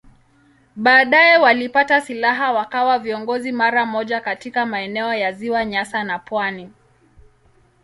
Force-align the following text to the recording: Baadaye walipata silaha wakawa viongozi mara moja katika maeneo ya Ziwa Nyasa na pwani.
Baadaye 0.75 1.37
walipata 1.37 2.01
silaha 2.01 2.51
wakawa 2.53 2.99
viongozi 2.99 3.51
mara 3.51 3.85
moja 3.85 4.21
katika 4.21 4.65
maeneo 4.65 5.13
ya 5.13 5.31
Ziwa 5.31 5.65
Nyasa 5.65 6.03
na 6.03 6.19
pwani. 6.19 6.71